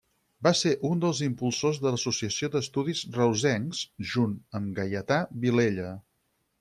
[0.45, 3.83] Va ser un dels impulsors de l'Associació d'Estudis Reusencs,
[4.15, 5.93] junt amb Gaietà Vilella.